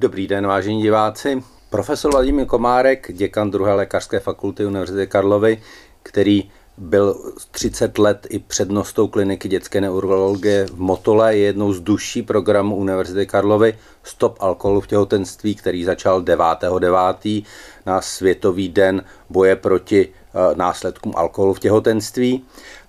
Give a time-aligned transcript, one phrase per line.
[0.00, 1.42] Dobrý den, vážení diváci.
[1.70, 5.62] Profesor Vladimír Komárek, děkan druhé lékařské fakulty Univerzity Karlovy,
[6.02, 7.16] který byl
[7.50, 13.26] 30 let i přednostou kliniky dětské neurologie v Motole, je jednou z duší programu Univerzity
[13.26, 17.44] Karlovy Stop alkoholu v těhotenství, který začal 9.9.
[17.86, 22.44] na Světový den boje proti eh, následkům alkoholu v těhotenství.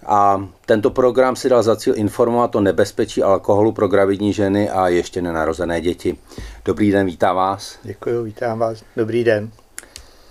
[0.06, 4.88] A tento program si dal za cíl informovat o nebezpečí alkoholu pro gravidní ženy a
[4.88, 6.18] ještě nenarozené děti.
[6.66, 7.80] Dobrý den, vítám vás.
[7.84, 8.84] Děkuji, vítám vás.
[8.96, 9.52] Dobrý den.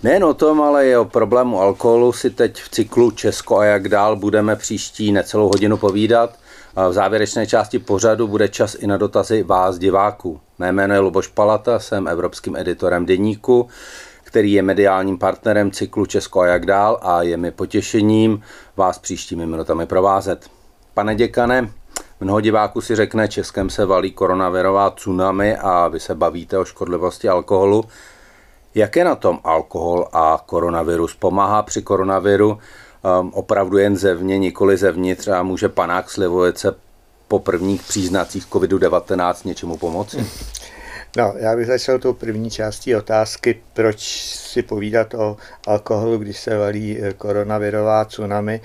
[0.03, 3.89] Nejen o tom, ale i o problému alkoholu si teď v cyklu Česko a jak
[3.89, 6.35] dál budeme příští necelou hodinu povídat.
[6.89, 10.39] V závěrečné části pořadu bude čas i na dotazy vás, diváků.
[10.59, 13.67] Mé jméno je Luboš Palata, jsem evropským editorem Deníku,
[14.23, 18.41] který je mediálním partnerem cyklu Česko a jak dál a je mi potěšením
[18.77, 20.47] vás příštími minutami provázet.
[20.93, 21.71] Pane děkane,
[22.19, 27.29] mnoho diváků si řekne, Českem se valí koronavirová tsunami a vy se bavíte o škodlivosti
[27.29, 27.85] alkoholu.
[28.75, 31.15] Jak je na tom alkohol a koronavirus?
[31.15, 32.49] Pomáhá při koronaviru
[33.21, 36.75] um, opravdu jen zevně, nikoli zevnitř a může panák Slivovice
[37.27, 40.27] po prvních příznacích COVID-19 něčemu pomoci?
[41.17, 43.99] No, já bych začal tou první částí otázky, proč
[44.35, 48.61] si povídat o alkoholu, když se valí eh, koronavirová tsunami.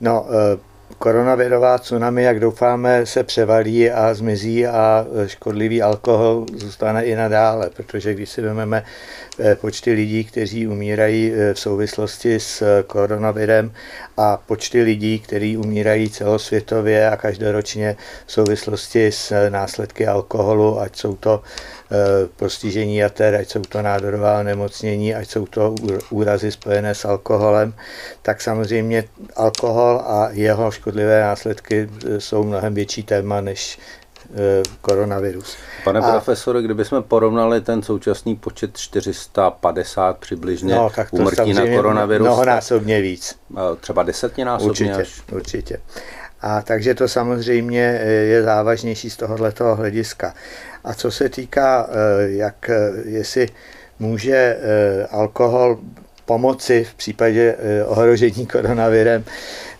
[0.00, 0.58] No, eh,
[0.98, 8.14] koronavirová tsunami, jak doufáme, se převalí a zmizí a škodlivý alkohol zůstane i nadále, protože
[8.14, 13.72] když si vezmeme eh, počty lidí, kteří umírají eh, v souvislosti s koronavirem
[14.16, 21.16] a počty lidí, kteří umírají celosvětově a každoročně v souvislosti s následky alkoholu, ať jsou
[21.16, 21.42] to
[21.90, 25.74] Eh, postižení jater, ať jsou to nádorová nemocnění, ať jsou to
[26.10, 27.74] úrazy spojené s alkoholem,
[28.22, 29.04] tak samozřejmě
[29.36, 33.97] alkohol a jeho škodlivé následky eh, jsou mnohem větší téma než eh,
[34.80, 35.56] koronavirus.
[35.84, 41.66] Pane a, profesore, kdybychom porovnali ten současný počet 450 přibližně no, tak to umrtí na
[41.66, 43.38] koronavirus, mnohonásobně víc.
[43.80, 45.22] Třeba desetninásobně určitě, až?
[45.32, 45.80] Určitě.
[46.40, 50.34] A takže to samozřejmě je závažnější z tohoto hlediska.
[50.84, 53.48] A co se týká, eh, jak, eh, jestli
[53.98, 55.78] může eh, alkohol
[56.24, 57.56] pomoci v případě
[57.86, 59.24] ohrožení koronavirem,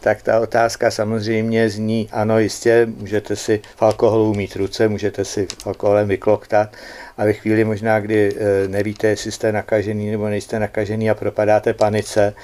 [0.08, 5.46] tak ta otázka samozřejmě zní, ano, jistě, můžete si v alkoholu mít ruce, můžete si
[5.64, 6.72] alkoholem vykloktat
[7.18, 8.36] a ve chvíli možná, kdy
[8.66, 12.34] nevíte, jestli jste nakažený nebo nejste nakažený a propadáte panice,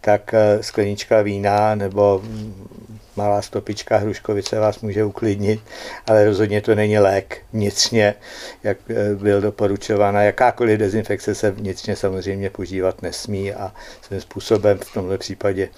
[0.00, 2.22] tak sklenička vína nebo
[3.16, 5.60] malá stopička hruškovice vás může uklidnit,
[6.06, 8.14] ale rozhodně to není lék vnitřně,
[8.62, 10.22] jak eh, byl doporučována.
[10.22, 15.68] Jakákoliv dezinfekce se vnitřně samozřejmě používat nesmí a svým způsobem v tomto případě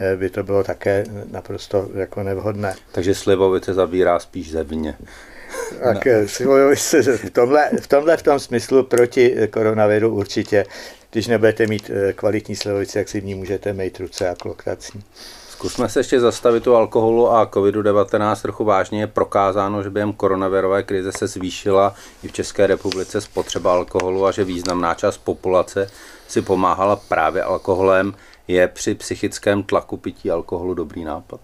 [0.00, 2.74] eh, by to bylo také naprosto jako nevhodné.
[2.92, 4.94] Takže slivovice zabírá spíš zevně.
[5.84, 6.12] Tak no.
[6.26, 10.66] slivovice v tomhle, v tomhle v tom smyslu proti koronaviru určitě
[11.10, 15.02] když nebudete mít kvalitní slivovici, jak si v ní můžete mít ruce a kloktací.
[15.48, 19.00] Zkusme se ještě zastavit u alkoholu a COVID-19 trochu vážně.
[19.00, 24.32] Je prokázáno, že během koronavirové krize se zvýšila i v České republice spotřeba alkoholu a
[24.32, 25.90] že významná část populace
[26.28, 28.14] si pomáhala právě alkoholem.
[28.48, 31.40] Je při psychickém tlaku pití alkoholu dobrý nápad?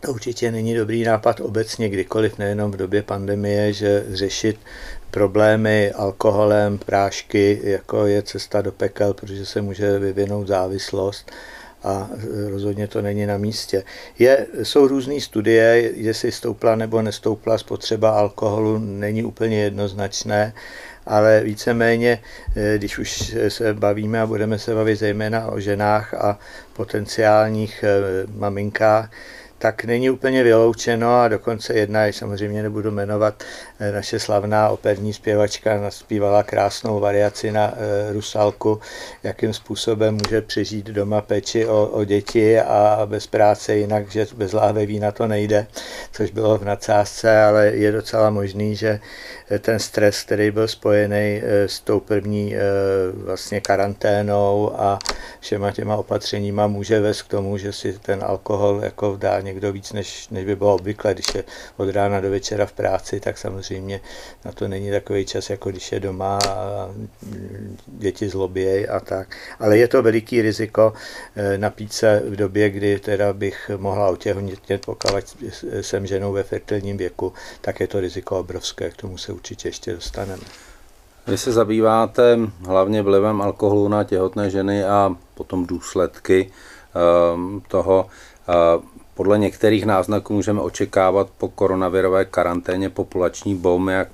[0.00, 4.58] To určitě není dobrý nápad obecně kdykoliv, nejenom v době pandemie, že řešit
[5.10, 11.30] problémy alkoholem, prášky, jako je cesta do pekel, protože se může vyvinout závislost
[11.82, 12.10] a
[12.50, 13.84] rozhodně to není na místě.
[14.18, 20.54] Je, jsou různé studie, jestli stoupla nebo nestoupla spotřeba alkoholu, není úplně jednoznačné,
[21.06, 22.22] ale víceméně,
[22.56, 26.38] eh, když už se bavíme a budeme se bavit zejména o ženách a
[26.72, 29.10] potenciálních eh, maminkách,
[29.58, 33.44] tak není úplně vyloučeno a dokonce jedna, i samozřejmě nebudu jmenovat,
[33.80, 38.80] eh, naše slavná operní zpěvačka naspívala krásnou variaci na e, Rusalku,
[39.22, 44.52] jakým způsobem může přežít doma peči o, o děti a bez práce jinak, že bez
[44.52, 45.66] láhve vína to nejde,
[46.12, 49.00] což bylo v nadsázce, ale je docela možný, že
[49.58, 52.54] ten stres, který byl spojený eh, s tou první
[53.12, 54.98] vlastně karanténou a
[55.40, 59.92] všema těma opatřeníma může vést k tomu, že si ten alkohol jako dá někdo víc,
[59.92, 61.44] než, než by bylo obvykle, když je
[61.76, 64.00] od rána do večera v práci, tak samozřejmě
[64.44, 66.88] na to není takový čas, jako když je doma a
[67.86, 69.36] děti zlobějí a tak.
[69.60, 70.92] Ale je to veliký riziko
[71.36, 75.10] eh, napít se v době, kdy teda bych mohla otěhotnět, pokud
[75.80, 79.92] jsem ženou ve fertilním věku, tak je to riziko obrovské, k tomu se určitě ještě
[79.92, 80.42] dostaneme.
[81.26, 86.50] Vy se zabýváte hlavně vlivem alkoholu na těhotné ženy a potom důsledky
[86.94, 88.06] ehm, toho.
[89.18, 94.08] Podle některých náznaků můžeme očekávat po koronavirové karanténě populační bomby, jak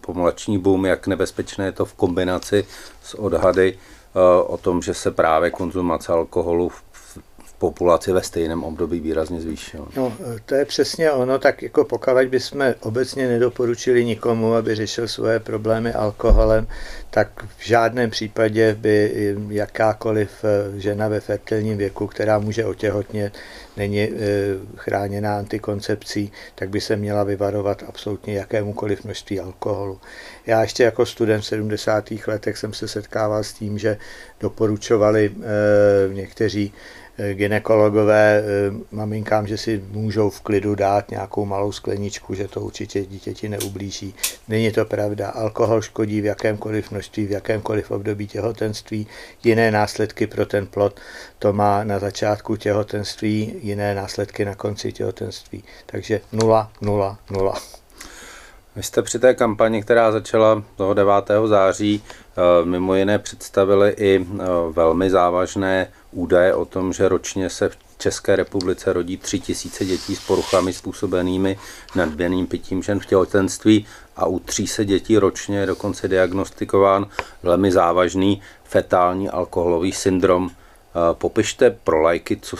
[0.00, 2.64] pomulační boom, jak nebezpečné je to v kombinaci
[3.02, 6.82] s odhady eh, o tom, že se právě konzumace alkoholu v
[7.58, 9.88] populaci ve stejném období výrazně zvýšil.
[9.96, 10.12] No,
[10.46, 15.92] to je přesně ono, tak jako pokud bychom obecně nedoporučili nikomu, aby řešil svoje problémy
[15.92, 16.66] alkoholem,
[17.10, 17.28] tak
[17.58, 23.32] v žádném případě by jakákoliv eh, žena ve fertilním věku, která může otěhotnět,
[23.76, 24.10] není eh,
[24.76, 30.00] chráněná antikoncepcí, tak by se měla vyvarovat absolutně jakémukoliv množství alkoholu.
[30.46, 32.04] Já ještě jako student v 70.
[32.26, 33.98] letech jsem se setkával s tím, že
[34.40, 36.72] doporučovali eh, někteří
[37.34, 38.44] ginekologové eh,
[38.90, 44.14] maminkám, že si můžou v klidu dát nějakou malou skleničku, že to určitě dítěti neublíží.
[44.48, 45.28] Není to pravda.
[45.28, 49.06] Alkohol škodí v jakémkoliv množství, v jakémkoliv období těhotenství.
[49.44, 51.00] Jiné následky pro ten plod
[51.38, 55.64] to má na začátku těhotenství, jiné následky na konci těhotenství.
[55.86, 57.77] Takže nula, nula, nula.
[58.78, 61.12] Vy jste při té kampani, která začala toho 9.
[61.46, 67.68] září, eh, mimo jiné představili i eh, velmi závažné údaje o tom, že ročně se
[67.68, 71.58] v České republice rodí 3 tisíce dětí s poruchami způsobenými
[71.94, 73.86] nadměrným pitím žen v těhotenství
[74.16, 77.06] a u 300 dětí ročně je dokonce diagnostikován
[77.42, 80.50] velmi závažný fetální alkoholový syndrom.
[80.50, 82.56] Eh, popište pro lajky, co,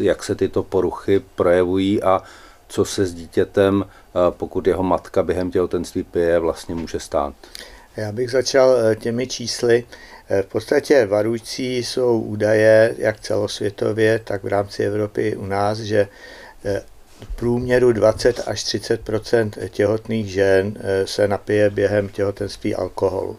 [0.00, 2.22] jak se tyto poruchy projevují a
[2.68, 3.84] co se s dítětem,
[4.30, 7.34] pokud jeho matka během těhotenství pije, vlastně může stát.
[7.98, 9.84] Já bych začal eh, těmi čísly.
[10.28, 16.08] Eh, v podstatě varující jsou údaje, jak celosvětově, tak v rámci Evropy u nás, že
[16.64, 16.82] eh,
[17.22, 20.74] v průměru 20 až 30% těhotných žen
[21.04, 23.36] se napije během těhotenství alkoholu.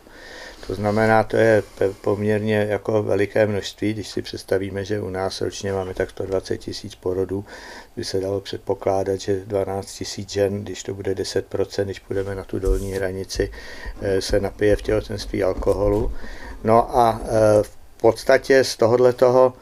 [0.70, 1.64] To znamená, to je
[2.02, 6.96] poměrně jako veliké množství, když si představíme, že u nás ročně máme tak 120 tisíc
[6.96, 7.46] porodů,
[7.96, 12.44] by se dalo předpokládat, že 12 tisíc žen, když to bude 10%, když půjdeme na
[12.44, 13.52] tu dolní hranici,
[14.02, 16.12] eh, se napije v těhotenství alkoholu.
[16.64, 17.28] No a eh,
[17.64, 19.54] v podstatě z tohohle toho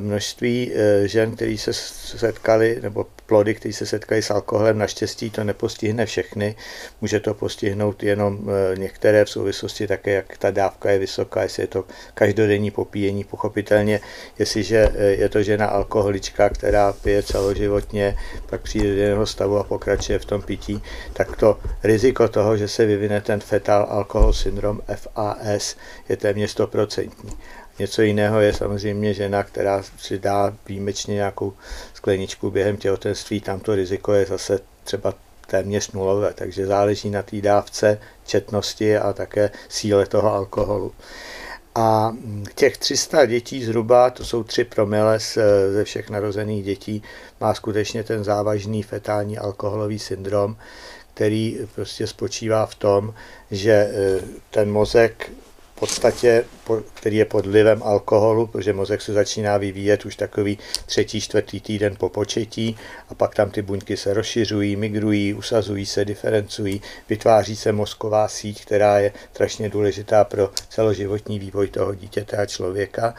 [0.00, 1.72] množství eh, žen, které se
[2.18, 6.56] setkali, nebo plody, které se setkají s alkoholem, naštěstí to nepostihne všechny.
[7.00, 11.62] Může to postihnout jenom eh, některé v souvislosti také, jak ta dávka je vysoká, jestli
[11.62, 11.84] je to
[12.14, 14.00] každodenní popíjení, pochopitelně,
[14.38, 18.16] jestliže je to žena alkoholička, která pije celoživotně,
[18.46, 20.82] pak přijde do jiného stavu a pokračuje v tom pití,
[21.12, 25.76] tak to riziko toho, že se vyvine ten fetal alkohol syndrom FAS,
[26.08, 27.10] je téměř 100%.
[27.80, 31.52] Něco jiného je samozřejmě žena, která si dá výjimečně nějakou
[31.94, 35.14] skleničku během těhotenství, tam to riziko je zase třeba
[35.46, 40.92] téměř nulové, takže záleží na té dávce, četnosti a také síle toho alkoholu.
[41.74, 42.16] A
[42.54, 45.18] těch 300 dětí zhruba, to jsou 3 promile
[45.72, 47.02] ze všech narozených dětí,
[47.40, 50.56] má skutečně ten závažný fetální alkoholový syndrom,
[51.14, 53.14] který prostě spočívá v tom,
[53.50, 55.30] že eh, ten mozek
[55.80, 56.44] podstatě,
[56.94, 61.96] který je pod vlivem alkoholu, protože mozek se začíná vyvíjet už takový třetí, čtvrtý týden
[61.96, 62.76] po početí
[63.08, 68.64] a pak tam ty buňky se rozšiřují, migrují, usazují se, diferencují, vytváří se mozková síť,
[68.64, 73.14] která je strašně důležitá pro celoživotní vývoj toho dítěte a člověka,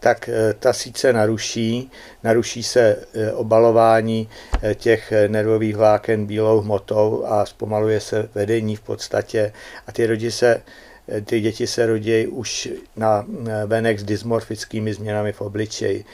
[0.00, 1.90] tak eh, ta síť se naruší,
[2.22, 4.28] naruší se eh, obalování
[4.62, 9.52] eh, těch nervových vláken bílou hmotou a zpomaluje se vedení v podstatě
[9.86, 10.62] a ty rodi se
[11.24, 13.26] ty děti se rodí už na
[13.66, 16.04] venek s dysmorfickými změnami v obličeji.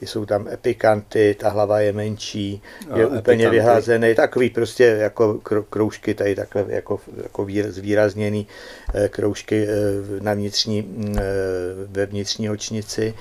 [0.00, 2.62] Jsou tam epikanty, ta hlava je menší,
[2.96, 3.50] je a úplně epikanty.
[3.50, 5.38] vyházený, takový prostě jako
[5.70, 8.46] kroužky tady takhle jako, jako zvýrazněný
[8.94, 11.22] eh, kroužky eh, na vnitřní, eh,
[11.86, 13.14] ve vnitřní očnici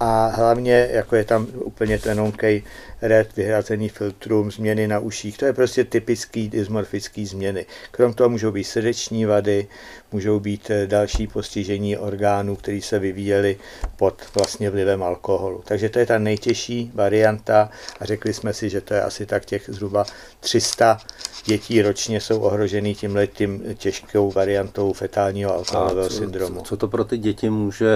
[0.00, 2.62] a hlavně jako je tam úplně tenonkej
[3.02, 7.66] red, vyhrazený filtrum, změny na uších, to je prostě typický dysmorfický změny.
[7.90, 9.66] Krom toho můžou být srdeční vady,
[10.12, 13.56] můžou být další postižení orgánů, které se vyvíjely
[13.96, 15.62] pod vlastně vlivem alkoholu.
[15.64, 19.44] Takže to je ta nejtěžší varianta a řekli jsme si, že to je asi tak
[19.44, 20.04] těch zhruba
[20.40, 20.98] 300
[21.44, 26.60] dětí ročně jsou ohrožený tímhle tím těžkou variantou fetálního alkoholového co, syndromu.
[26.60, 27.94] Co to pro ty děti může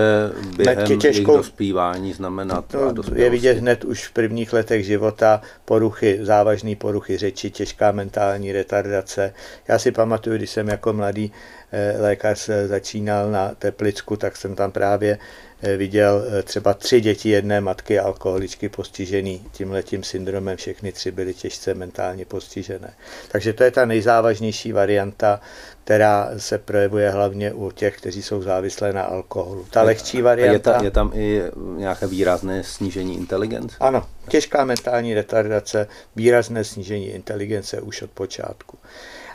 [0.56, 2.64] během těžkou, jejich dospívání znamenat?
[2.74, 8.52] No, je vidět hned už v prvních letech života poruchy, závažné poruchy řeči, těžká mentální
[8.52, 9.34] retardace.
[9.68, 11.32] Já si pamatuju, když jsem jako mladý
[11.72, 17.28] eh, lékař začínal na Teplicku, tak jsem tam právě Eh, viděl eh, třeba tři děti
[17.28, 22.94] jedné matky alkoholičky postižený tímhletím syndromem, všechny tři byly těžce mentálně postižené.
[23.28, 25.40] Takže to je ta nejzávažnější varianta,
[25.84, 29.66] která se projevuje hlavně u těch, kteří jsou závislé na alkoholu.
[29.70, 30.70] Ta lehčí varianta...
[30.70, 31.42] Je, ta, je tam i
[31.76, 33.76] nějaké výrazné snížení inteligence?
[33.80, 35.86] Ano, těžká mentální retardace,
[36.16, 38.78] výrazné snížení inteligence už od počátku.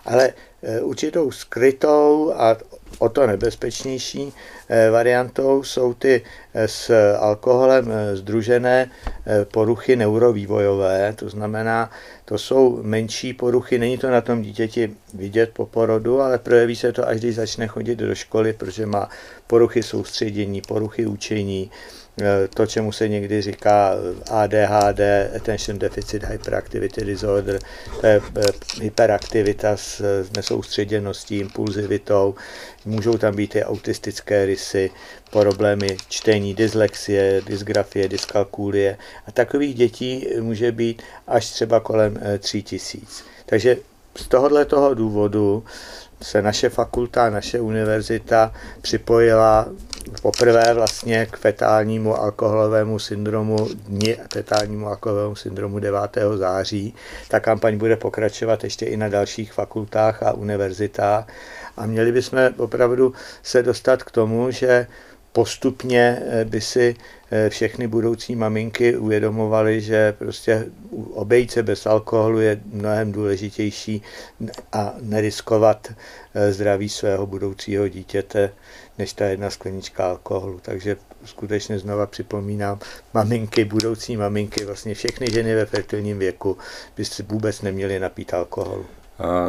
[0.06, 0.34] Ale
[0.82, 2.58] určitou skrytou a
[3.00, 4.34] o to nebezpečnější
[4.92, 6.22] variantou jsou ty
[6.54, 8.92] s alkoholem združené
[9.52, 11.92] poruchy neurovývojové, to znamená,
[12.26, 16.92] to jsou menší poruchy, není to na tom dítěti vidět po porodu, ale projeví se
[16.92, 19.10] to, až když začne chodit do školy, protože má
[19.48, 22.03] poruchy soustředění, poruchy učení, Eh,
[22.54, 23.96] to, čemu se někdy říká
[24.32, 25.00] ADHD,
[25.36, 27.60] Attention Deficit Hyperactivity Disorder,
[28.02, 28.42] to je eh,
[28.82, 30.02] hyperaktivita s
[30.36, 32.36] nesoustředěností, impulzivitou,
[32.86, 34.92] můžou tam být i autistické rysy,
[35.32, 42.98] problémy čtení, dyslexie, dysgrafie, dyskalkulie a takových dětí může být až třeba kolem 3000.
[42.98, 43.78] Eh, Takže
[44.16, 45.64] z tohohle toho důvodu
[46.24, 49.68] se naše fakulta, naše univerzita připojila
[50.22, 56.00] poprvé vlastně k fetálnímu alkoholovému syndromu, dni fetálnímu alkoholovému syndromu 9.
[56.36, 56.96] září.
[57.28, 61.28] Ta kampaň bude pokračovat ještě i na dalších fakultách a univerzitách
[61.78, 63.14] a měli bychom opravdu
[63.44, 64.88] se dostat k tomu, že
[65.32, 66.96] postupně eh, by si
[67.50, 70.66] všechny budoucí maminky uvědomovaly, že prostě
[71.14, 74.02] obejít se bez alkoholu je mnohem důležitější
[74.74, 75.94] a neriskovat
[76.34, 78.54] eh, zdraví svého budoucího dítěte,
[78.98, 80.60] než ta jedna sklenička alkoholu.
[80.62, 82.80] Takže skutečně znova připomínám,
[83.14, 86.58] maminky, budoucí maminky, vlastně všechny ženy ve fertilním věku
[86.98, 88.86] by si vůbec neměly napít alkoholu.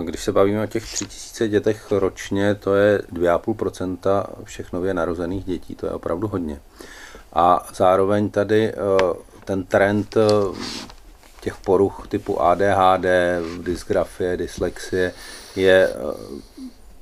[0.04, 5.74] Když se bavíme o těch 3000 dětech ročně, to je 2,5% všech nově narozených dětí,
[5.74, 6.60] to je opravdu hodně.
[7.34, 8.74] A zároveň tady eh,
[9.44, 10.22] ten trend eh,
[11.40, 13.06] těch poruch typu ADHD,
[13.58, 15.12] dysgrafie, dyslexie
[15.56, 15.94] je eh,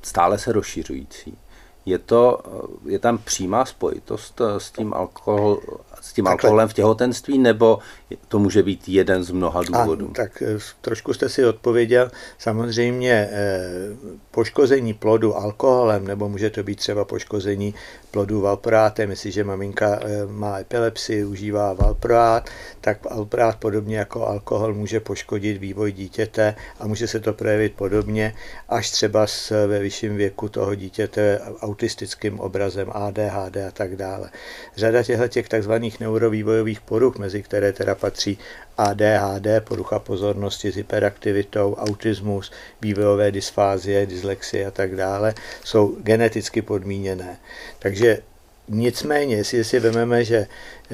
[0.02, 1.38] stále se rozšiřující.
[1.86, 2.40] Je, to,
[2.84, 5.60] je tam přímá spojitost s tím, alkohol,
[6.02, 7.78] s tím alkoholem v těhotenství, nebo
[8.28, 10.08] to může být jeden z mnoha důvodů?
[10.10, 12.10] A, tak eh, trošku jste si odpověděl.
[12.38, 13.68] Samozřejmě eh,
[14.30, 17.74] poškození plodu alkoholem, nebo může to být třeba poškození
[18.10, 25.00] plodu valproátem, jestliže maminka eh, má epilepsii, užívá valproát, tak valproát podobně jako alkohol může
[25.00, 28.34] poškodit vývoj dítěte a může se to projevit podobně,
[28.68, 34.30] až třeba s, ve vyšším věku toho dítěte autistickým obrazem ADHD a tak dále.
[34.76, 38.38] Řada těchto těch takzvaných neurovývojových poruch, mezi které teda patří
[38.78, 45.34] ADHD, porucha pozornosti s hyperaktivitou, autismus, vývojové dysfázie, dyslexie a tak dále,
[45.64, 47.36] jsou geneticky podmíněné.
[47.78, 48.18] Takže
[48.68, 50.46] Nicméně, jestli si vezmeme, že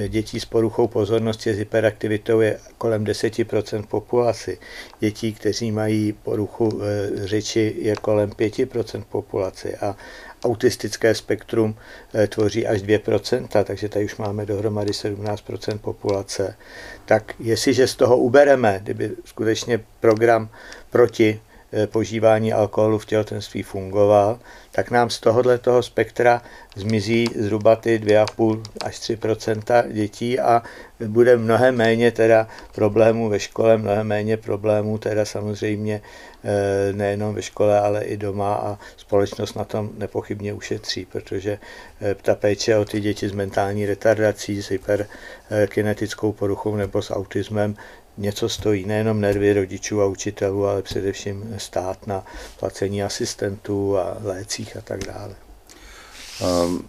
[0.08, 4.58] dětí s poruchou pozornosti s hyperaktivitou je kolem 10% populaci,
[5.00, 9.96] dětí, kteří mají poruchu e, řeči, je kolem 5% populace a
[10.44, 11.74] autistické spektrum
[12.14, 16.56] eh, tvoří až 2%, takže tady už máme dohromady 17% populace.
[17.04, 20.48] Tak jestliže z toho ubereme, kdyby skutečně program
[20.90, 21.47] proti eh,
[21.86, 24.38] požívání alkoholu v těhotenství fungoval,
[24.72, 26.42] tak nám z tohohle toho spektra
[26.76, 30.62] zmizí zhruba ty 2,5 až 3% dětí a
[31.06, 36.00] bude mnohem méně teda problémů ve škole, mnohem méně problémů teda samozřejmě
[36.44, 41.58] eh, nejenom ve škole, ale i doma a společnost na tom nepochybně ušetří, protože
[42.00, 47.76] eh, ta péče o ty děti s mentální retardací, s hyperkinetickou poruchou nebo s autismem
[48.18, 52.24] něco stojí, nejenom nervy rodičů a učitelů, ale především stát na
[52.60, 55.34] placení asistentů a lécích a tak dále.
[56.64, 56.88] Um,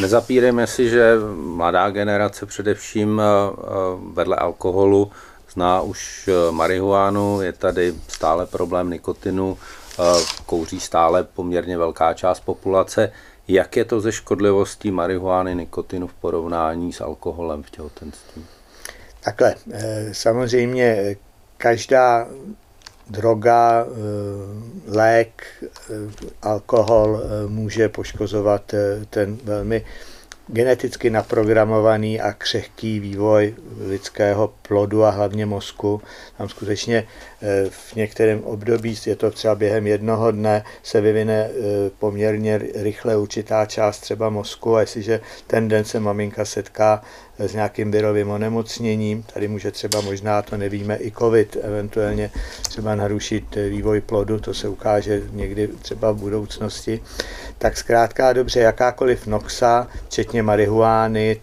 [0.00, 3.64] nezapírejme si, že mladá generace především eh, eh,
[4.12, 5.10] vedle alkoholu
[5.52, 9.58] zná už eh, marihuánu, je tady stále problém nikotinu,
[10.46, 13.12] kouří stále poměrně velká část populace.
[13.48, 18.44] Jak je to ze škodlivostí marihuány, nikotinu v porovnání s alkoholem v těhotenství?
[19.20, 19.54] Takhle,
[20.12, 21.16] samozřejmě
[21.56, 22.26] každá
[23.10, 23.92] droga, eh,
[24.86, 25.72] lék, eh,
[26.42, 28.74] alkohol eh, může poškozovat
[29.10, 29.84] ten velmi
[30.46, 33.54] geneticky naprogramovaný a křehký vývoj
[33.86, 36.02] lidského plodu a hlavně mozku.
[36.38, 37.06] Tam skutečně
[37.68, 41.50] v některém období, je to třeba během jednoho dne, se vyvine
[41.98, 47.02] poměrně rychle určitá část třeba mozku a jestliže ten den se maminka setká
[47.48, 49.22] s nějakým virovým onemocněním.
[49.22, 52.30] Tady může třeba možná, to nevíme, i covid eventuálně
[52.62, 57.00] třeba narušit vývoj plodu, to se ukáže někdy třeba v budoucnosti.
[57.58, 61.40] Tak zkrátka dobře, jakákoliv noxa, včetně marihuány,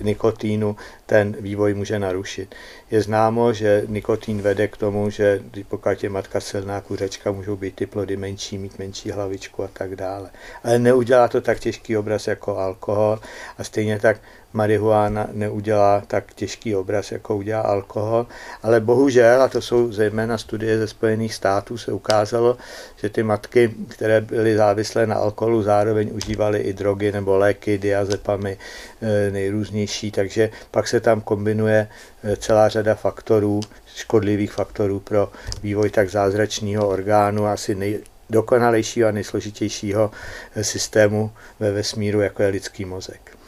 [0.00, 2.54] nikotínu, ten vývoj může narušit.
[2.90, 7.74] Je známo, že nikotin vede k tomu, že pokud je matka silná kuřečka, můžou být
[7.74, 10.30] ty plody menší, mít menší hlavičku a tak dále.
[10.64, 13.20] Ale neudělá to tak těžký obraz jako alkohol
[13.58, 14.20] a stejně tak
[14.52, 18.26] marihuana neudělá tak těžký obraz, jako udělá alkohol.
[18.62, 22.56] Ale bohužel, a to jsou zejména studie ze Spojených států, se ukázalo,
[22.96, 28.58] že ty matky, které byly závislé na alkoholu, zároveň užívaly i drogy nebo léky, diazepamy
[29.02, 31.88] eh, nejrůznější, takže pak se tam kombinuje
[32.24, 33.60] eh, celá řada faktorů,
[33.94, 35.32] škodlivých faktorů pro
[35.62, 40.10] vývoj tak zázračného orgánu, asi nej, dokonalejšího a nejsložitějšího
[40.56, 41.30] eh, systému
[41.60, 43.41] ve vesmíru, jako je lidský mozek.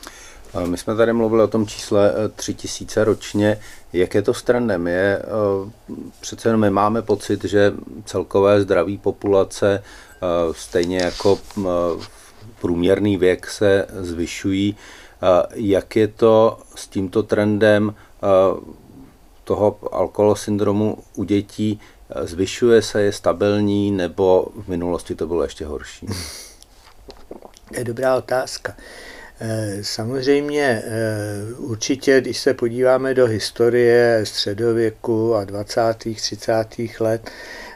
[0.66, 3.60] My jsme tady mluvili o tom čísle 3000 eh, ročně.
[3.92, 4.86] Jak je to s trendem?
[4.86, 5.70] Je, eh,
[6.20, 7.72] přece jenom my máme pocit, že
[8.04, 9.82] celkové zdraví populace,
[10.52, 11.38] stejně jako
[12.60, 14.76] průměrný věk se zvyšují.
[15.54, 17.94] Jak je to s tímto trendem
[19.44, 21.80] toho alkoholosyndromu u dětí?
[22.22, 26.06] Zvyšuje se, je stabilní, nebo v minulosti to bylo ještě horší?
[27.68, 28.74] To je dobrá otázka.
[28.78, 29.13] Eh,
[29.82, 35.80] samozřejmě eh, určitě, když se podíváme do historie středověku a 20.
[35.96, 36.52] 30.
[37.00, 37.30] let,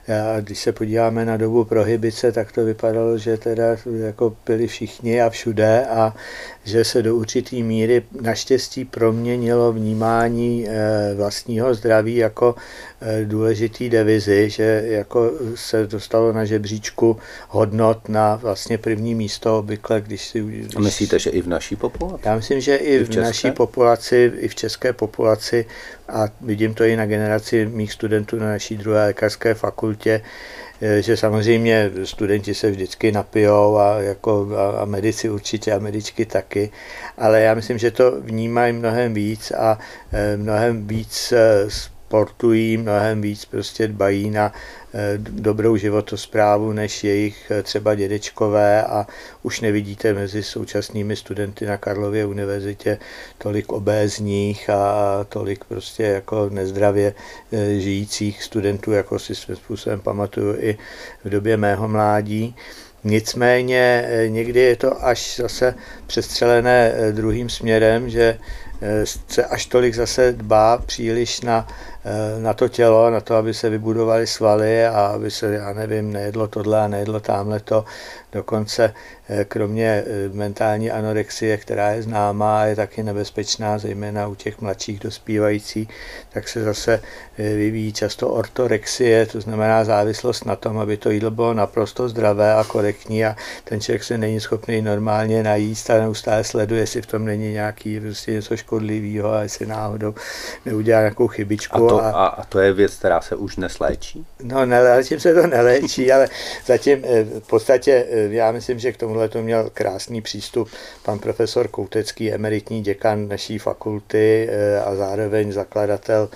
[0.08, 3.64] a když se podíváme na dobu prohybice, tak to vypadalo, že teda
[4.06, 6.14] jako byli všichni a všude a
[6.68, 12.54] že se do určitý míry naštěstí proměnilo vnímání eh, vlastního zdraví jako
[13.00, 17.16] eh, důležitý devizi, že jako se dostalo na žebříčku
[17.48, 20.40] hodnot na vlastně první místo obvykle, když si...
[20.40, 20.76] Když...
[20.76, 22.22] A myslíte, že i v naší populaci?
[22.24, 25.66] Já myslím, že i, I v, v naší populaci, i v české populaci
[26.08, 30.20] a vidím to i na generaci mých studentů na naší druhé lékařské fakultě,
[31.00, 36.70] že samozřejmě studenti se vždycky napijou a, jako, a, a medici určitě a medičky taky,
[37.18, 39.78] ale já myslím, že to vnímají mnohem víc a
[40.12, 41.70] eh, mnohem víc eh,
[42.08, 44.52] sportují, mnohem víc prostě dbají na
[44.94, 49.06] Eh, dobrou životosprávu než jejich eh, třeba dědečkové a
[49.42, 52.98] už nevidíte mezi současnými studenty na Karlově univerzitě
[53.38, 57.14] tolik obézních a tolik prostě jako nezdravě
[57.52, 60.78] eh, žijících studentů, jako si svým způsobem pamatuju i
[61.24, 62.56] v době mého mládí.
[63.04, 65.74] Nicméně někdy je to až zase
[66.06, 68.38] přestřelené druhým směrem, že
[69.28, 71.66] se až tolik zase dbá příliš na
[72.04, 76.12] Eh, na to tělo, na to, aby se vybudovaly svaly a aby se, já nevím,
[76.12, 77.84] nejedlo tohle a nejedlo tamhle to.
[78.32, 78.94] Dokonce
[79.28, 85.00] eh, kromě eh, mentální anorexie, která je známá, je taky nebezpečná, zejména u těch mladších
[85.00, 85.88] dospívajících,
[86.32, 87.00] tak se zase
[87.38, 92.64] vyvíjí často ortorexie, to znamená závislost na tom, aby to jídlo bylo naprosto zdravé a
[92.64, 97.24] korektní a ten člověk se není schopný normálně najíst a neustále sleduje, jestli v tom
[97.24, 98.56] není nějaký prostě něco
[99.24, 100.14] a jestli náhodou
[100.64, 101.86] neudělá nějakou chybičku.
[101.86, 104.26] A to a, a to je věc, která se už nesléčí?
[104.42, 106.28] No, zatím se to neléčí, ale
[106.66, 110.68] zatím eh, v podstatě eh, já myslím, že k tomuhle to měl krásný přístup
[111.02, 116.28] pan profesor Koutecký, emeritní děkan naší fakulty eh, a zároveň zakladatel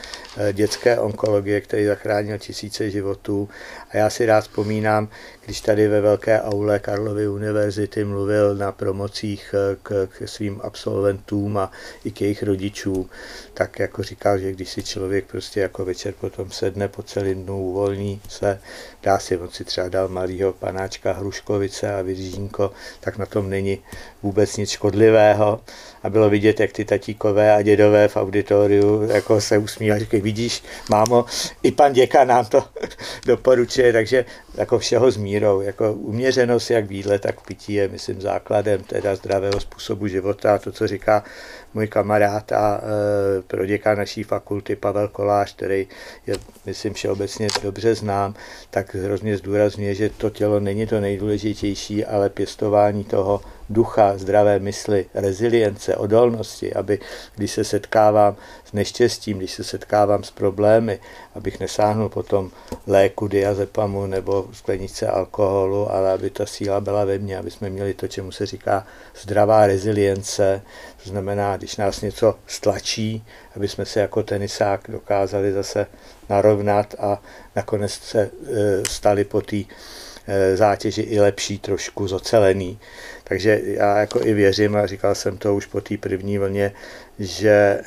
[0.53, 3.49] dětské onkologie, který zachránil tisíce životů.
[3.91, 5.09] A já si rád vzpomínám,
[5.45, 11.71] když tady ve velké aule Karlovy univerzity mluvil na promocích k, k svým absolventům a
[12.05, 13.11] i k jejich rodičům,
[13.55, 17.63] tak jako říkal, že když si člověk prostě jako večer potom sedne po celý dnu,
[17.63, 18.61] uvolní se,
[19.03, 23.79] dá si, on si třeba dal malýho panáčka Hruškovice a Viržínko, tak na tom není
[24.23, 25.61] vůbec nic škodlivého.
[26.03, 30.63] A bylo vidět, jak ty tatíkové a dědové v auditoriu jako se usmívají, říkají, vidíš,
[30.91, 31.25] mámo,
[31.63, 32.65] i pan děka nám to
[33.27, 38.83] doporučuje, takže jako všeho s mírou, jako uměřenost jak výdle, tak pití je, myslím, základem
[38.83, 40.55] teda zdravého způsobu života.
[40.55, 41.25] A to, co říká
[41.75, 45.87] můj kamarád a e, proděka naší fakulty Pavel Kolář, který
[46.27, 46.35] je,
[46.67, 48.35] myslím, všeobecně dobře znám,
[48.71, 53.41] tak hrozně zdůrazňuje, že to tělo není to nejdůležitější, ale pěstování toho
[53.73, 56.99] ducha, zdravé mysli, rezilience, odolnosti, aby
[57.35, 61.01] když se setkávám s neštěstím, když se setkávám s problémy,
[61.35, 62.51] abych nesáhnul potom
[62.87, 67.95] léku diazepamu nebo sklenice alkoholu, ale aby ta síla byla ve mně, aby jsme měli
[67.95, 68.87] to, čemu se říká
[69.23, 70.63] zdravá rezilience,
[71.03, 73.25] to znamená, když nás něco stlačí,
[73.57, 75.87] aby jsme se jako tenisák dokázali zase
[76.29, 77.23] narovnat a
[77.57, 78.31] nakonec se e,
[78.89, 82.79] stali po té e, zátěži i lepší, trošku zocelený.
[83.33, 86.73] Takže já jako i věřím, a říkal jsem to už po té první vlně,
[87.19, 87.81] že e,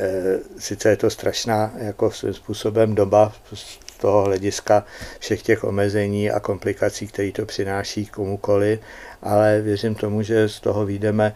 [0.57, 4.85] sice je to strašná jako svým způsobem doba z toho hlediska
[5.19, 8.79] všech těch omezení a komplikací, které to přináší komukoli,
[9.21, 11.35] ale věřím tomu, že z toho výjdeme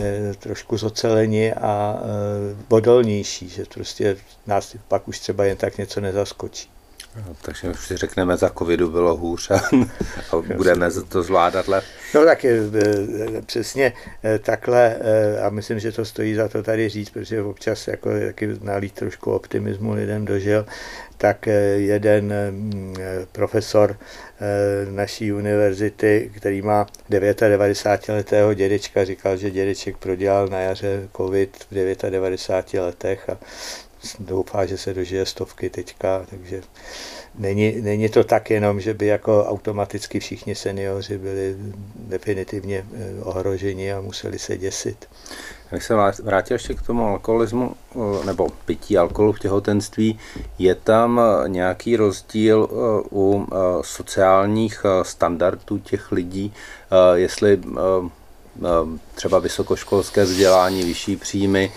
[0.00, 4.16] e, trošku zoceleni a e, odolnější, že prostě
[4.46, 6.77] nás pak už třeba jen tak něco nezaskočí.
[7.16, 9.54] No, takže už si řekneme, za covidu bylo hůř a,
[10.32, 11.86] a budeme to zvládat lépe.
[12.14, 12.60] No tak je,
[13.36, 13.92] e, přesně
[14.24, 14.96] e, takhle
[15.46, 19.32] a myslím, že to stojí za to tady říct, protože občas jako taky nalít trošku
[19.32, 20.66] optimismu lidem dožil,
[21.16, 22.34] tak jeden
[23.32, 23.96] profesor
[24.90, 31.74] naší univerzity, který má 99 letého dědečka, říkal, že dědeček prodělal na jaře covid v
[31.74, 33.38] 99 letech a
[34.20, 36.62] doufá, že se dožije stovky teďka, takže
[37.38, 41.56] není, není to tak jenom, že by jako automaticky všichni seniori byli
[41.94, 45.08] definitivně eh, ohroženi a museli se děsit.
[45.70, 50.18] Když se vrátil ještě k tomu alkoholismu eh, nebo pití alkoholu v těhotenství,
[50.58, 52.68] je tam eh, nějaký rozdíl
[53.12, 53.46] u
[53.80, 56.52] sociálních standardů těch lidí,
[57.14, 57.60] jestli
[59.14, 61.72] třeba vysokoškolské vzdělání, vyšší příjmy,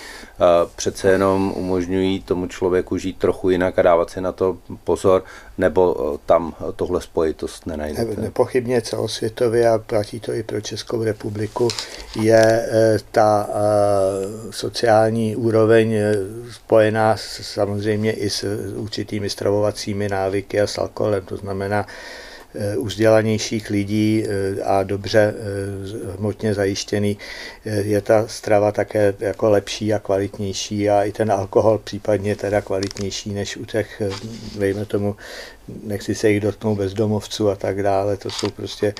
[0.75, 5.23] přece jenom umožňují tomu člověku žít trochu jinak a dávat si na to pozor,
[5.57, 8.15] nebo tam tohle spojitost nenajdete?
[8.15, 11.67] Ne, nepochybně celosvětově a platí to i pro Českou republiku,
[12.21, 12.69] je
[13.11, 13.49] ta
[14.49, 15.95] sociální úroveň
[16.51, 21.25] spojená samozřejmě i s určitými stravovacími návyky a s alkoholem.
[21.25, 21.85] To znamená,
[22.55, 27.17] Eh, vzdělanějších lidí eh, a dobře eh, hmotně zajištěný,
[27.65, 33.33] je ta strava také jako lepší a kvalitnější a i ten alkohol případně teda kvalitnější
[33.33, 34.01] než u těch,
[34.59, 35.15] dejme tomu,
[35.83, 38.93] nechci se jich dotknout bezdomovců a tak dále, to jsou prostě,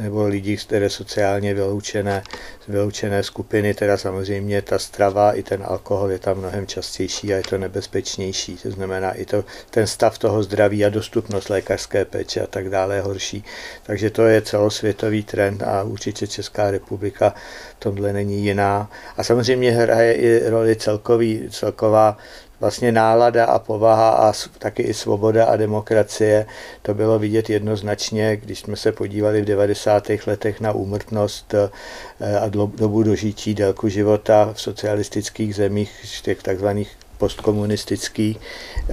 [0.00, 2.22] nebo lidi, které sociálně vyloučené,
[2.68, 7.42] vyloučené skupiny, teda samozřejmě ta strava i ten alkohol je tam mnohem častější a je
[7.42, 12.46] to nebezpečnější, to znamená i to, ten stav toho zdraví a dostupnost lékařské péče a
[12.46, 13.44] tak dále je horší.
[13.82, 17.34] Takže to je celosvětový trend a určitě Česká republika
[17.78, 18.90] tomhle není jiná.
[19.16, 22.16] A samozřejmě hraje i roli celkový, celková
[22.62, 26.46] vlastně nálada a povaha a taky i svoboda a demokracie.
[26.82, 30.08] To bylo vidět jednoznačně, když jsme se podívali v 90.
[30.26, 38.36] letech na úmrtnost eh, a dobu dožití, délku života v socialistických zemích, těch takzvaných postkomunistický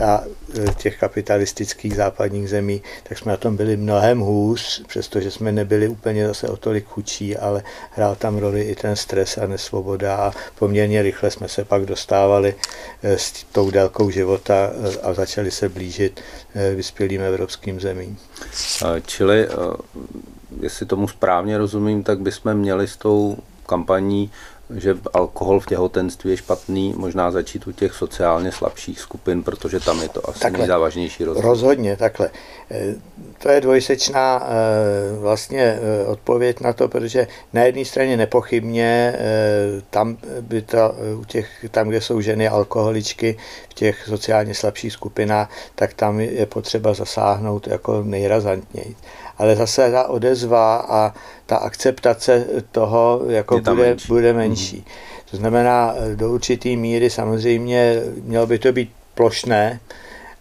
[0.06, 5.52] a e, těch kapitalistických západních zemí, tak jsme na tom byli mnohem hůř, přestože jsme
[5.52, 10.16] nebyli úplně zase o tolik chudší, ale hrál tam roli i ten stres a nesvoboda
[10.16, 12.56] a poměrně rychle jsme se pak dostávali
[13.04, 16.22] e, s tou délkou života e, a začali se blížit
[16.76, 18.18] vyspělým evropským zemím.
[19.06, 19.48] Čili,
[20.62, 24.32] jestli tomu správně rozumím, tak bychom měli s tou kampaní
[24.76, 30.02] že alkohol v těhotenství je špatný, možná začít u těch sociálně slabších skupin, protože tam
[30.02, 31.50] je to asi takhle, nejzávažnější rozdíl.
[31.50, 32.30] Rozhodně, takhle.
[32.72, 32.96] E,
[33.38, 39.16] to je dvojsečná e, vlastně e, odpověď na to, protože na jedné straně nepochybně
[39.90, 43.38] tam, by to, u těch, tam, kde jsou ženy alkoholičky
[43.70, 48.96] v těch sociálně slabších skupinách, tak tam je potřeba zasáhnout jako nejrazantněji
[49.40, 51.14] ale zase ta odezva a
[51.46, 54.08] ta akceptace toho jako bude, menší.
[54.08, 54.78] bude menší.
[54.78, 54.84] Mm.
[55.32, 59.80] To znamená, do určité míry samozřejmě mělo by to být plošné,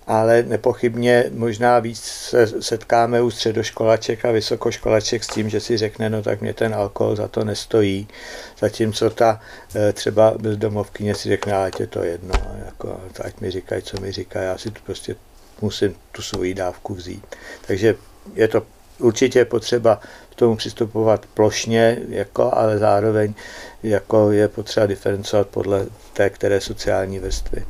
[0.06, 6.11] ale nepochybně možná víc se setkáme u středoškolaček a vysokoškolaček s tím, že si řekne,
[6.11, 8.08] no tak mě ten alkohol za to nestojí.
[8.58, 9.40] Zatímco ta
[9.74, 12.34] e, třeba bezdomovkyně si řekne, ať je to jedno,
[12.66, 15.16] jako, ať mi říkají, co mi říkají, já si to prostě
[15.62, 17.37] musím tu svoji dávku vzít.
[17.66, 17.94] Takže
[18.34, 18.62] je to
[18.98, 23.34] určitě potřeba k tomu přistupovat plošně, jako, ale zároveň
[23.82, 27.64] jako je potřeba diferencovat podle té které sociální vrstvy.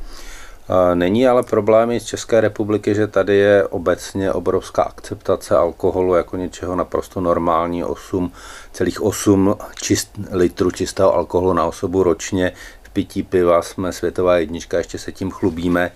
[0.95, 6.77] Není ale problémy z České republiky, že tady je obecně obrovská akceptace alkoholu jako něčeho
[6.77, 8.33] naprosto normální, 8,
[8.73, 12.53] celých 8 čist, litrů čistého alkoholu na osobu ročně.
[12.83, 15.93] V pití piva jsme světová jednička, ještě se tím chlubíme.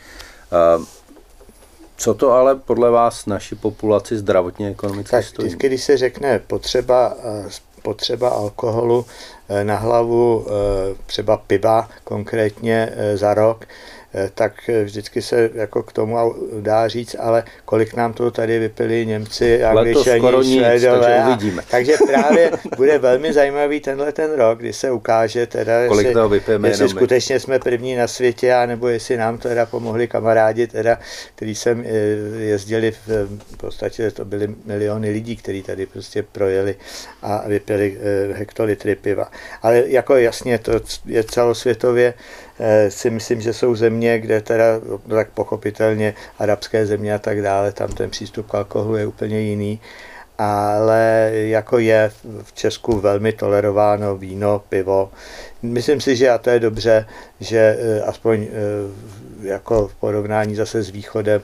[1.96, 5.48] Co to ale podle vás naší populaci zdravotně ekonomicky tak stojí?
[5.48, 7.48] Vždycky, když se řekne potřeba, eh,
[7.82, 9.06] potřeba alkoholu
[9.48, 10.52] eh, na hlavu, eh,
[11.06, 13.66] třeba piva konkrétně za rok,
[14.34, 19.64] tak vždycky se jako k tomu dá říct, ale kolik nám to tady vypili Němci,
[19.64, 21.00] Angličani, Švédové.
[21.00, 21.62] Takže, uvidíme.
[21.70, 26.28] takže právě bude velmi zajímavý tenhle ten rok, kdy se ukáže teda, kolik jestli, toho
[26.28, 30.98] vypijeme jestli skutečně jsme první na světě, anebo jestli nám to teda pomohli kamarádi, teda,
[31.34, 31.90] který jsem eh,
[32.38, 33.08] jezdili, v,
[33.52, 36.76] v podstatě to byly miliony lidí, kteří tady prostě projeli
[37.22, 39.30] a vypili eh, hektolitry piva.
[39.62, 40.72] Ale jako jasně, to
[41.06, 42.14] je celosvětově
[42.51, 42.51] Eh,
[42.88, 44.64] si myslím, že jsou země, kde teda
[45.06, 49.40] no tak pochopitelně arabské země a tak dále, tam ten přístup k alkoholu je úplně
[49.40, 49.80] jiný.
[50.38, 52.10] ale jako je
[52.42, 55.12] v Česku velmi tolerováno víno, pivo.
[55.62, 57.06] Myslím si, že a to je dobře,
[57.40, 58.48] že eh, aspoň eh,
[59.42, 61.42] jako v porovnání zase s východem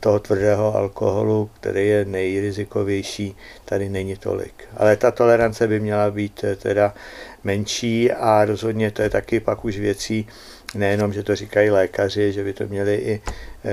[0.00, 4.64] toho tvrdého alkoholu, který je nejrizikovější, tady není tolik.
[4.76, 6.94] Ale ta tolerance by měla být eh, teda
[7.44, 10.28] menší a rozhodně to je taky pak už věcí,
[10.74, 13.20] nejenom, že to říkají lékaři, že by to měli i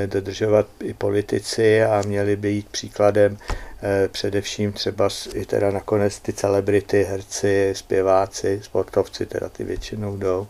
[0.06, 3.38] dodržovat i politici a měli by jít příkladem
[3.84, 10.48] Eh, především třeba i teda nakonec ty celebrity, herci, zpěváci, sportovci, teda ty většinou jdou.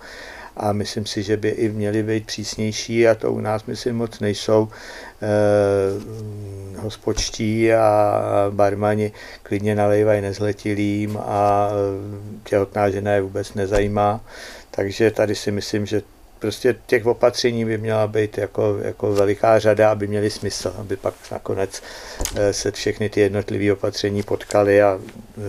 [0.59, 4.19] A myslím si, že by i měli být přísnější a to u nás myslím moc
[4.19, 4.69] nejsou.
[5.21, 9.11] Eh, hospodští a barmani
[9.43, 14.21] klidně nalejvají nezletilým a eh, těhotná žena je vůbec nezajímá.
[14.71, 16.01] Takže tady si myslím, že
[16.39, 21.13] prostě těch opatření by měla být jako, jako veliká řada, aby měly smysl, aby pak
[21.31, 21.81] nakonec
[22.35, 25.41] eh, se všechny ty jednotlivé opatření potkali a eh,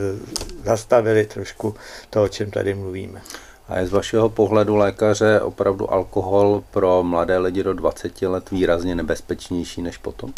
[0.65, 1.75] zastavili trošku
[2.11, 3.23] to, o čem tady mluvíme.
[3.71, 8.95] A je z vašeho pohledu lékaře opravdu alkohol pro mladé lidi do 20 let výrazně
[8.95, 10.33] nebezpečnější než potom?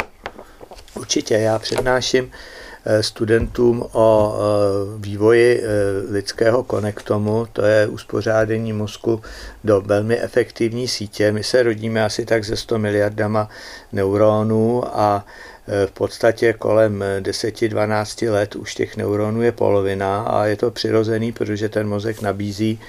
[0.95, 2.31] Určitě, já přednáším
[2.85, 5.67] Eh, studentům o eh, vývoji eh,
[6.11, 9.21] lidského konektomu, to je uspořádání mozku
[9.63, 11.31] do velmi efektivní sítě.
[11.31, 13.49] My se rodíme asi tak ze 100 miliardama
[13.91, 15.25] neuronů a
[15.85, 21.69] v podstatě kolem 10-12 let už těch neuronů je polovina a je to přirozený, protože
[21.69, 22.79] ten mozek nabízí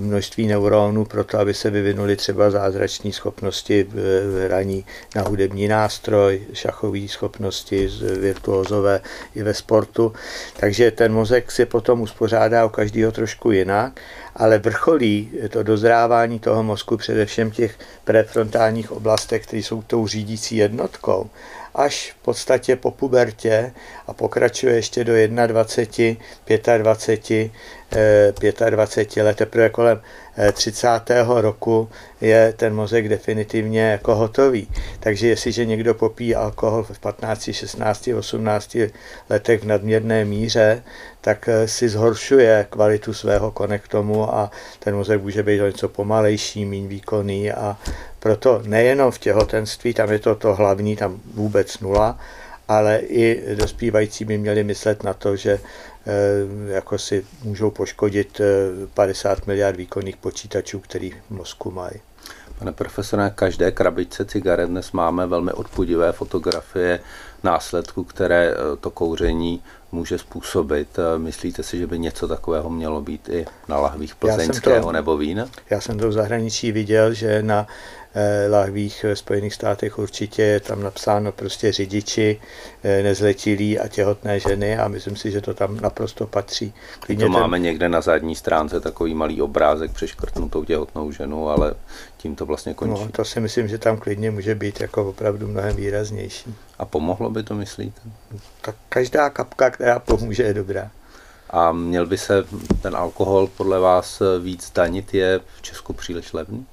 [0.00, 6.42] množství neuronů pro to, aby se vyvinuly třeba zázrační schopnosti v hraní na hudební nástroj,
[6.52, 9.00] šachové schopnosti, virtuózové
[9.34, 10.12] i ve sportu.
[10.56, 14.00] Takže ten mozek si potom uspořádá u každého trošku jinak,
[14.36, 21.30] ale vrcholí to dozrávání toho mozku především těch prefrontálních oblastech, které jsou tou řídící jednotkou
[21.74, 23.72] až v podstatě po pubertě
[24.06, 25.12] a pokračuje ještě do
[25.46, 27.50] 21, 25,
[28.70, 29.36] 25 let.
[29.36, 30.00] Teprve kolem
[30.52, 31.10] 30.
[31.10, 31.88] Eh, roku
[32.20, 34.68] je ten mozek definitivně jako hotový.
[35.00, 38.76] Takže jestliže někdo popí alkohol v 15, 16, 18
[39.30, 40.82] letech v nadměrné míře,
[41.20, 46.88] tak eh, si zhoršuje kvalitu svého konektomu a ten mozek může být něco pomalejší, méně
[46.88, 47.76] výkonný a
[48.20, 52.18] proto nejenom v těhotenství, tam je to to hlavní, tam vůbec nula,
[52.68, 55.60] ale i dospívající by měli myslet na to, že
[56.06, 58.40] eh, jako si můžou poškodit
[58.94, 62.00] 50 eh, miliard výkonných počítačů, který v mozku mají.
[62.58, 67.00] Pane profesore, každé krabičce cigaret dnes máme velmi odpudivé fotografie
[67.42, 70.98] následků, které eh, to kouření může způsobit.
[71.16, 75.46] Myslíte si, že by něco takového mělo být i na lahvích plzeňského to, nebo vína?
[75.70, 77.66] Já jsem to v zahraničí viděl, že na
[78.50, 82.40] lahvích ve Spojených státech určitě je tam napsáno prostě řidiči,
[82.82, 86.74] eh, nezletilí a těhotné ženy a myslím si, že to tam naprosto patří.
[87.00, 87.40] Klidně to ten...
[87.40, 91.74] máme někde na zadní stránce takový malý obrázek přeškrtnutou těhotnou ženu, ale
[92.16, 93.02] tím to vlastně končí.
[93.04, 96.54] No, to si myslím, že tam klidně může být jako opravdu mnohem výraznější.
[96.78, 98.00] A pomohlo by to, myslíte?
[98.60, 100.90] Tak každá kapka, která pomůže, je dobrá.
[101.50, 102.44] A měl by se
[102.82, 106.66] ten alkohol podle vás víc danit, je v Česku příliš levný?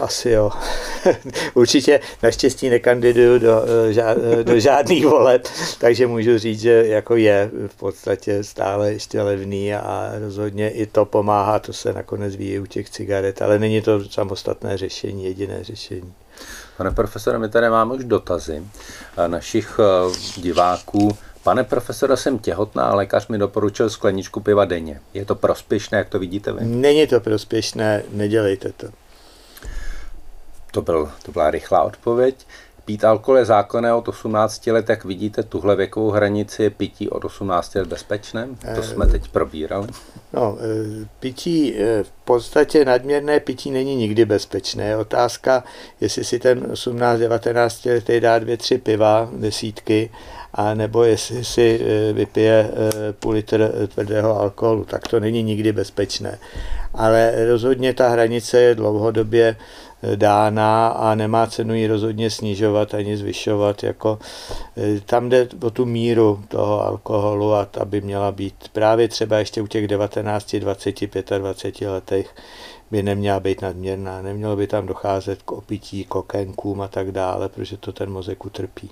[0.00, 0.50] Asi jo.
[1.54, 5.48] Určitě naštěstí nekandiduju do, eh, do žádných voleb,
[5.78, 11.04] takže můžu říct, že jako je v podstatě stále ještě levný a rozhodně i to
[11.04, 16.12] pomáhá, to se nakonec ví u těch cigaret, ale není to samostatné řešení, jediné řešení.
[16.76, 18.62] Pane profesore, my tady máme už dotazy
[19.26, 21.16] našich eh, diváků.
[21.42, 25.00] Pane profesore, jsem těhotná a lékař mi doporučil skleničku piva denně.
[25.14, 26.64] Je to prospěšné, jak to vidíte vy?
[26.64, 29.01] Není to prospěšné, nedělejte to.
[30.72, 32.46] To, byl, to byla rychlá odpověď.
[32.84, 37.24] Pít alkohol je zákonné od 18 let, jak vidíte, tuhle věkovou hranici je pití od
[37.24, 38.48] 18 let bezpečné?
[38.74, 39.88] To jsme teď probírali.
[40.32, 44.84] No, e, pití, e, v podstatě nadměrné pití není nikdy bezpečné.
[44.84, 45.64] Je otázka,
[46.00, 50.10] jestli si ten 18-19 letý dá dvě, tři piva, desítky,
[50.54, 51.80] a nebo jestli si
[52.12, 52.70] vypije
[53.20, 56.38] půl litr tvrdého alkoholu, tak to není nikdy bezpečné.
[56.94, 59.56] Ale rozhodně ta hranice je dlouhodobě
[60.16, 63.82] dána a nemá cenu ji rozhodně snižovat ani zvyšovat.
[63.82, 64.18] Jako,
[64.76, 69.38] e, tam jde o tu míru toho alkoholu a ta by měla být právě třeba
[69.38, 71.06] ještě u těch 19, 20,
[71.38, 72.34] 25 letech
[72.90, 74.22] by neměla být nadměrná.
[74.22, 78.90] Nemělo by tam docházet k opití, kokenkům a tak dále, protože to ten mozek utrpí.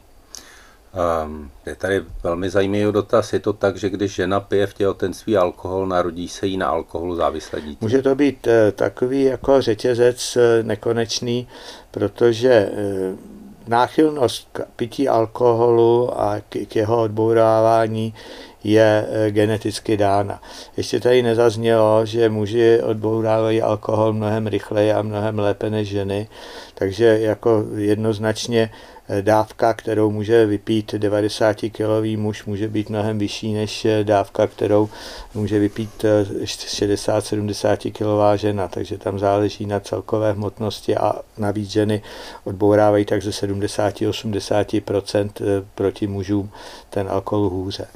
[1.24, 3.32] Um, je tady velmi zajímavý dotaz.
[3.32, 7.16] Je to tak, že když žena pije v těhotenství alkohol, narodí se jí na alkoholu
[7.16, 7.78] závislé dítě?
[7.80, 11.48] Může to být uh, takový jako řetězec uh, nekonečný,
[11.90, 13.18] protože uh,
[13.68, 18.14] náchylnost k pití alkoholu a k jeho odbourávání
[18.64, 20.42] je eh, geneticky dána.
[20.76, 26.28] Ještě tady nezaznělo, že muži odbourávají alkohol mnohem rychleji a mnohem lépe než ženy,
[26.74, 28.70] takže jako jednoznačně
[29.20, 34.88] dávka, kterou může vypít 90-kilový muž, může být mnohem vyšší než dávka, kterou
[35.34, 36.04] může vypít
[36.42, 42.02] 60-70 kilová žena, takže tam záleží na celkové hmotnosti a navíc ženy
[42.44, 45.30] odbourávají tak ze 70-80%
[45.74, 46.50] proti mužům
[46.90, 47.86] ten alkohol hůře.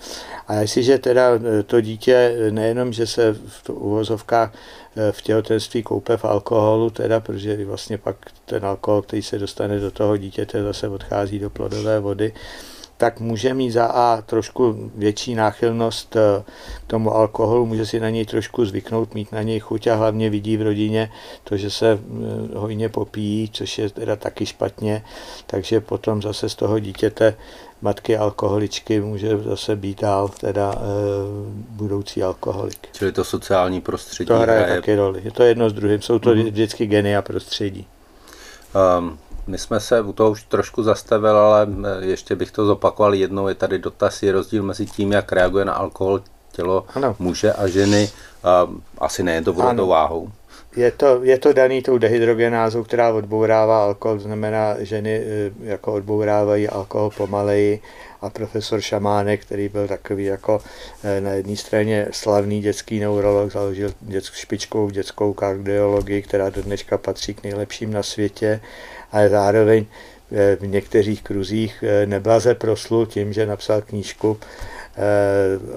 [0.48, 1.30] A jestliže teda
[1.66, 4.52] to dítě nejenom, že se v uvozovkách
[5.10, 9.90] v těhotenství koupe v alkoholu, teda, protože vlastně pak ten alkohol, který se dostane do
[9.90, 12.32] toho dítěte, zase odchází do plodové vody,
[12.96, 18.26] tak může mít za A trošku větší náchylnost k tomu alkoholu, může si na něj
[18.26, 21.10] trošku zvyknout, mít na něj chuť a hlavně vidí v rodině
[21.44, 21.98] to, že se
[22.54, 25.04] hojně popíjí, což je teda taky špatně,
[25.46, 27.34] takže potom zase z toho dítěte
[27.84, 30.78] matky alkoholičky může zase být dál teda e,
[31.68, 32.88] budoucí alkoholik.
[32.92, 35.20] Čili to sociální prostředí to hraje, hraje taky roli.
[35.24, 36.44] Je to jedno s druhým, jsou to mm-hmm.
[36.44, 37.86] vždycky geny a prostředí.
[38.98, 43.14] Um, my jsme se u toho už trošku zastavili, ale eh, ještě bych to zopakoval
[43.14, 43.48] jednou.
[43.48, 46.20] Je tady dotaz, je rozdíl mezi tím, jak reaguje na alkohol
[46.52, 47.16] tělo ano.
[47.18, 48.10] muže a ženy.
[48.66, 49.52] Um, asi nejen to
[49.86, 50.30] váhou.
[50.76, 56.68] Je to, je to daný tou dehydrogenázou, která odbourává alkohol, znamená, ženy eh, jako odbourávají
[56.68, 57.80] alkohol pomaleji.
[58.20, 60.60] A profesor Šamánek, který byl takový jako
[61.04, 66.98] eh, na jedné straně slavný dětský neurolog, založil dět, špičkovou dětskou kardiologii, která do dneška
[66.98, 68.60] patří k nejlepším na světě,
[69.12, 69.86] ale zároveň
[70.32, 74.38] eh, v některých kruzích neblaze proslul tím, že napsal knížku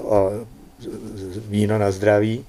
[0.03, 0.31] o
[1.49, 2.45] víno na zdraví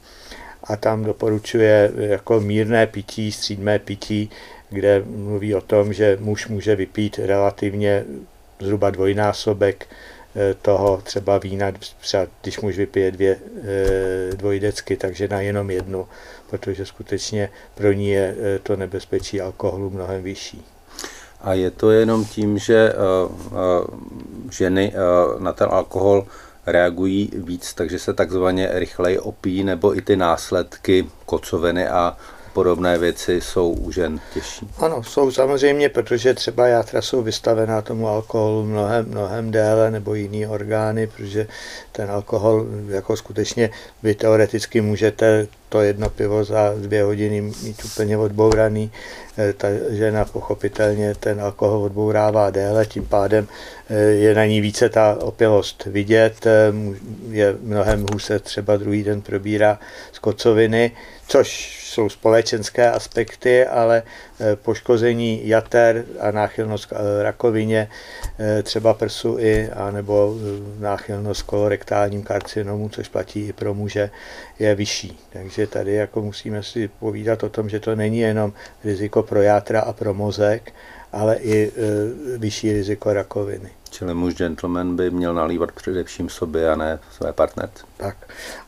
[0.69, 4.31] a tam doporučuje jako mírné pití, střídmé pití,
[4.71, 8.05] kde mluví o tom, že muž může vypít relativně
[8.61, 9.87] zhruba dvojnásobek
[10.37, 16.09] eh, toho třeba vína, třeba když muž vypije dvě eh, dvojdecky, takže na jenom jednu,
[16.51, 20.65] protože skutečně pro ní je eh, to nebezpečí alkoholu mnohem vyšší.
[21.41, 22.93] A je to jenom tím, že
[24.51, 24.93] ženy
[25.39, 26.27] na ten alkohol
[26.73, 32.17] reagují víc, takže se takzvaně rychleji opí, nebo i ty následky kocoviny a
[32.53, 34.69] podobné věci jsou u žen těžší.
[34.79, 40.47] Ano, jsou samozřejmě, protože třeba játra jsou vystavená tomu alkoholu mnohem, mnohem déle nebo jiný
[40.47, 41.47] orgány, protože
[41.93, 43.71] ten alkohol jako skutečně
[44.03, 48.91] vy teoreticky můžete to jedno pivo za dvě hodiny mít úplně odbouraný.
[49.39, 53.49] Eh, ta žena pochopitelně ten alkohol odbourává déle, tím pádem
[53.91, 56.73] eh, je na ní více ta opilost vidět, eh,
[57.31, 59.79] je mnohem hůse třeba druhý den probírá
[60.13, 60.93] z kocoviny,
[61.29, 64.03] což jsou společenské aspekty, ale
[64.55, 67.89] poškození jater a náchylnost k rakovině,
[68.63, 70.35] třeba prsu i, anebo
[70.79, 74.11] náchylnost kolorektálním karcinomu, což platí i pro muže,
[74.59, 75.19] je vyšší.
[75.33, 78.53] Takže tady jako musíme si povídat o tom, že to není jenom
[78.85, 80.73] riziko pro játra a pro mozek,
[81.13, 81.73] ale i
[82.39, 83.71] vyšší riziko rakoviny.
[83.91, 87.85] Čili muž gentleman by měl nalívat především sobě a ne své partnerce.
[87.97, 88.17] Tak.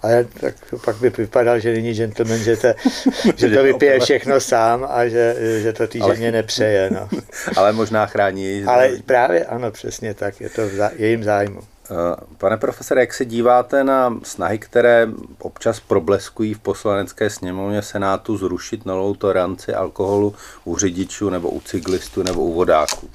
[0.03, 0.55] Ale tak
[0.85, 2.75] pak by vypadal, že není gentleman, že, te,
[3.37, 6.91] že to vypije všechno sám a že, že to té ženě nepřeje.
[6.91, 7.09] No.
[7.57, 11.61] ale možná chrání její Ale právě ano, přesně tak, je to v jejím zájmu.
[11.91, 18.37] Eh, pane profesore, jak se díváte na snahy, které občas probleskují v poslanecké sněmovně Senátu
[18.37, 23.11] zrušit novou toleranci alkoholu u řidičů nebo u cyklistů nebo u vodáků?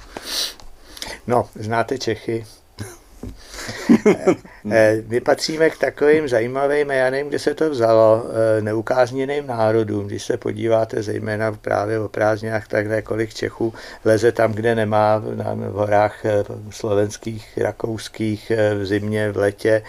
[1.26, 2.46] No, znáte Čechy,
[5.08, 8.26] my patříme k takovým zajímavým, já nevím, kde se to vzalo,
[8.58, 10.06] eh, neukázněným národům.
[10.06, 15.72] Když se podíváte zejména právě o prázdninách, tak kolik Čechů leze tam, kde nemá, v
[15.72, 19.82] horách eh, slovenských, rakouských, v zimě, v letě.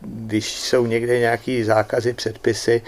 [0.00, 2.82] Když jsou někde nějaký zákazy, předpisy,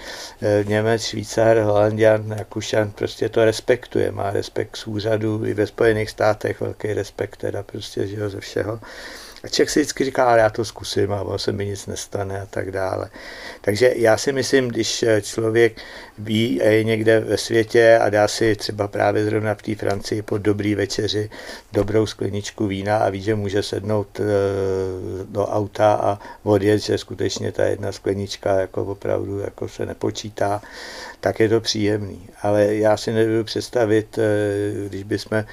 [0.65, 6.61] Němec, Švýcar, Holandian, Rakušan prostě to respektuje, má respekt z úřadu, i ve Spojených státech
[6.61, 8.81] velký respekt teda prostě, že jo, ze všeho.
[9.47, 12.47] A Čech si vždycky říká, já to zkusím a ono se mi nic nestane a
[12.47, 13.11] tak dále.
[13.61, 15.81] Takže já si myslím, když člověk
[16.19, 20.23] ví a je někde ve světě a dá si třeba právě zrovna v té Francii
[20.23, 21.31] po dobrý večeři
[21.73, 24.25] dobrou skleničku vína a ví, že může sednout eh,
[25.29, 30.63] do auta a odjet, že skutečně ta jedna sklenička jako opravdu jako se nepočítá,
[31.21, 32.29] tak je to příjemný.
[32.43, 35.47] Ale já si nedovedu představit, eh, když bychom eh,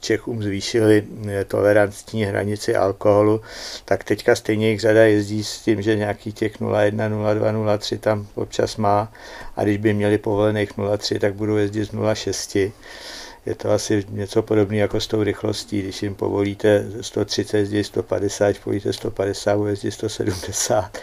[0.00, 1.04] Čechům zvýšili
[1.48, 3.40] tolerantní hranici alkoholu,
[3.84, 8.26] tak teďka stejně jich řada jezdí s tím, že nějaký těch 0,1, 0,2, 0,3 tam
[8.34, 9.12] občas má
[9.56, 12.72] a když by měli povolených 0,3, tak budou jezdit z 0,6.
[13.46, 15.82] je to asi něco podobné jako s tou rychlostí.
[15.82, 20.98] Když jim povolíte 130, jezdí 150, když povolíte 150, jezdí 170.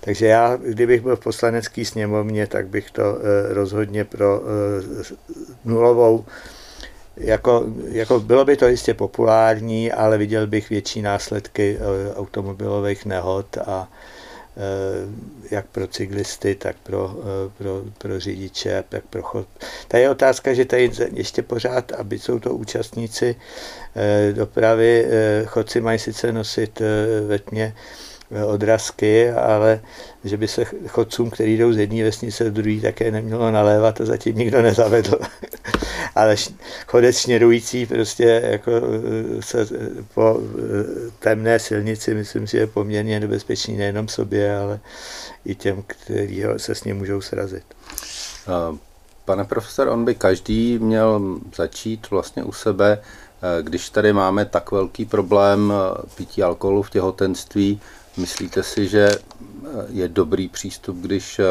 [0.00, 5.14] Takže já, kdybych byl v poslanecké sněmovně, tak bych to eh, rozhodně pro eh,
[5.64, 6.24] nulovou
[7.20, 13.58] jako, jako bylo by to jistě populární, ale viděl bych větší následky eh, automobilových nehod
[13.66, 13.88] a
[15.50, 17.16] jak pro cyklisty, tak pro,
[17.58, 19.46] pro, pro řidiče, tak pro chod.
[19.88, 23.36] Tady je otázka, že tady ještě pořád, aby jsou to účastníci
[24.32, 25.06] dopravy,
[25.46, 26.82] chodci mají sice nosit
[27.26, 27.74] ve tmě
[28.46, 29.80] odrazky, ale
[30.24, 34.06] že by se chodcům, kteří jdou z jedné vesnice do druhé, také nemělo nalévat, to
[34.06, 35.18] zatím nikdo nezavedl.
[36.14, 36.36] ale
[36.86, 43.20] chodec šněrující prostě jako eh, se eh, po eh, temné silnici, myslím si, je poměrně
[43.20, 44.80] nebezpečný nejenom sobě, ale
[45.44, 47.64] i těm, kteří se s ním můžou srazit.
[49.24, 53.02] Pane profesor, on by každý měl začít vlastně u sebe,
[53.62, 55.72] když tady máme tak velký problém
[56.14, 57.80] pití alkoholu v těhotenství,
[58.18, 59.10] Myslíte si, že
[59.88, 61.44] je dobrý přístup, když eh,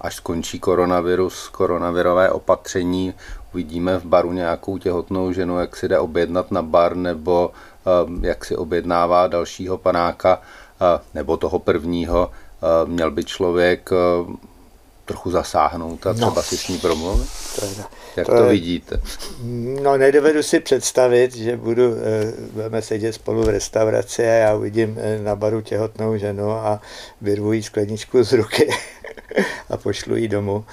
[0.00, 3.14] až skončí koronavirus, koronavirové opatření,
[3.54, 8.44] uvidíme v baru nějakou těhotnou ženu, jak si jde objednat na bar, nebo eh, jak
[8.44, 10.40] si objednává dalšího panáka,
[10.80, 12.30] eh, nebo toho prvního,
[12.86, 13.90] měl by člověk
[15.04, 16.14] trochu zasáhnout a no.
[16.14, 16.42] třeba no.
[16.42, 17.28] si s ní promluvit?
[17.60, 17.66] To
[18.16, 19.00] Jak to, to vidíte?
[19.82, 24.98] No, nedovedu si představit, že budu, eh, budeme sedět spolu v restauraci a já uvidím
[25.00, 26.80] eh, na baru těhotnou ženu a
[27.20, 28.70] vyrvu jí skleničku z ruky
[29.70, 30.64] a pošlu jí domů.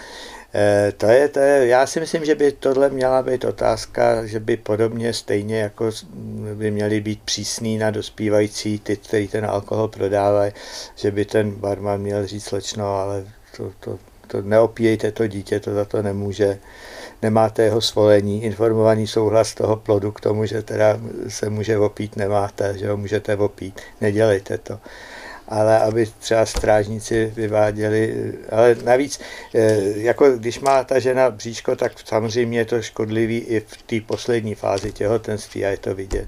[0.54, 4.40] Eh, to je, to je, já si myslím, že by tohle měla být otázka, že
[4.40, 5.92] by podobně stejně jako
[6.54, 10.52] by měly být přísný na dospívající, ty, který ten alkohol prodávají,
[10.96, 13.26] že by ten barman měl říct slečno, ale
[13.58, 14.00] to, to,
[14.32, 16.60] to neopíjejte to dítě, to za to nemůže,
[17.22, 22.78] nemáte jeho svolení, informovaný souhlas toho plodu k tomu, že teda se může opít, nemáte,
[22.78, 24.80] že ho můžete opít, nedělejte to.
[25.48, 29.20] Ale aby třeba strážníci vyváděli, ale navíc,
[29.56, 34.02] eh, jako když má ta žena bříško, tak samozřejmě je to škodlivý i v té
[34.08, 36.28] poslední fázi těhotenství a je to vidět.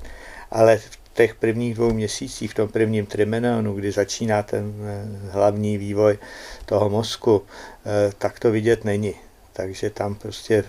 [0.51, 5.77] Ale v těch prvních dvou měsících, v tom prvním trimenonu, kdy začíná ten eh, hlavní
[5.77, 6.17] vývoj
[6.65, 7.41] toho mozku,
[7.85, 9.15] eh, tak to vidět není.
[9.53, 10.63] Takže tam prostě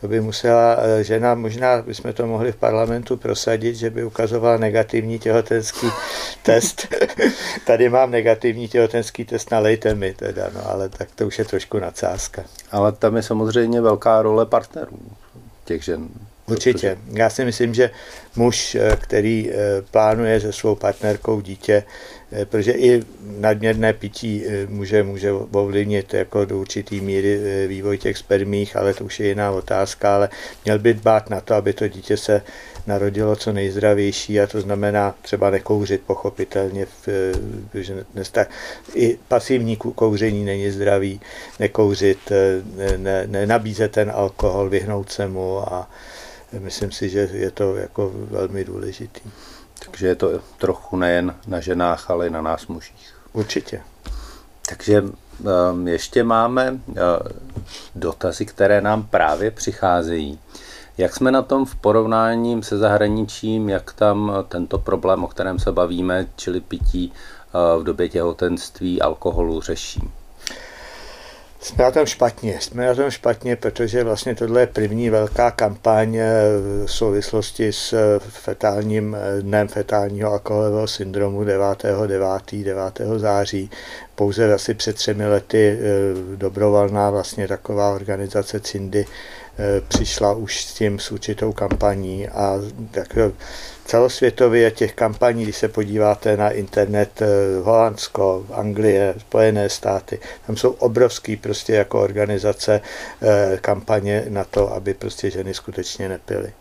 [0.00, 4.56] to by musela eh, žena, možná bychom to mohli v parlamentu prosadit, že by ukazovala
[4.56, 5.86] negativní těhotenský
[6.42, 6.94] test.
[7.66, 11.78] Tady mám negativní těhotenský test, nalejte mi teda, no ale tak to už je trošku
[11.78, 12.44] nadsázka.
[12.70, 14.98] Ale tam je samozřejmě velká role partnerů
[15.64, 16.08] těch žen.
[16.50, 16.98] Určitě.
[17.12, 17.90] Já si myslím, že
[18.36, 19.54] muž, eh, který eh,
[19.90, 21.84] plánuje se svou partnerkou dítě,
[22.32, 23.02] eh, protože i
[23.38, 29.20] nadměrné pití může, může ovlivnit jako do určitý míry vývoj těch spermích, ale to už
[29.20, 30.28] je jiná otázka, ale
[30.64, 32.42] měl by dbát na to, aby to dítě se
[32.86, 37.08] narodilo co nejzdravější a to znamená třeba nekouřit pochopitelně, v,
[37.74, 38.32] že dnes
[38.94, 41.20] i pasivní kouření není zdravý,
[41.58, 42.32] nekouřit,
[42.96, 45.90] ne, nenabízet ten alkohol, vyhnout se mu a
[46.58, 49.20] myslím si, že je to jako velmi důležitý.
[49.84, 53.14] Takže je to trochu nejen na ženách, ale i na nás mužích.
[53.32, 53.82] Určitě.
[54.68, 56.94] Takže um, ještě máme uh,
[57.94, 60.38] dotazy, které nám právě přicházejí.
[60.98, 65.72] Jak jsme na tom v porovnání se zahraničím, jak tam tento problém, o kterém se
[65.72, 70.10] bavíme, čili pití uh, v době těhotenství alkoholu řeší?
[71.62, 72.60] Jsme na tom špatně.
[72.60, 76.26] Jsme na tom špatně, protože vlastně tohle je první velká kampaň eh,
[76.86, 81.82] v souvislosti s eh, fetálním eh, dnem fetálního alkoholového syndromu 9.
[82.06, 82.64] 9.
[82.64, 83.00] 9.
[83.16, 83.70] září.
[84.14, 85.78] Pouze asi před třemi lety
[86.36, 89.06] dobrovolná vlastně taková organizace Cindy
[89.88, 92.58] přišla už s tím s určitou kampaní a
[92.90, 93.18] tak
[93.90, 97.26] celosvětově těch kampaní, když se podíváte na internet, eh,
[97.62, 102.80] Holandsko, Anglie, Spojené státy, tam jsou obrovský prostě jako organizace
[103.22, 106.52] eh, kampaně na to, aby prostě ženy skutečně nepily.